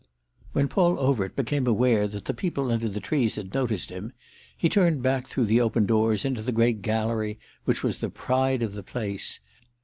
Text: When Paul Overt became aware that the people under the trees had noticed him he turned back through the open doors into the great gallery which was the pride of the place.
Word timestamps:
When 0.53 0.67
Paul 0.67 0.97
Overt 0.99 1.35
became 1.35 1.67
aware 1.67 2.07
that 2.07 2.25
the 2.25 2.33
people 2.33 2.71
under 2.71 2.89
the 2.89 2.99
trees 2.99 3.35
had 3.35 3.53
noticed 3.53 3.91
him 3.91 4.13
he 4.57 4.67
turned 4.67 5.03
back 5.03 5.27
through 5.27 5.45
the 5.45 5.61
open 5.61 5.85
doors 5.85 6.25
into 6.25 6.41
the 6.41 6.51
great 6.51 6.81
gallery 6.81 7.37
which 7.65 7.83
was 7.83 7.97
the 7.99 8.09
pride 8.09 8.63
of 8.63 8.73
the 8.73 8.81
place. 8.81 9.39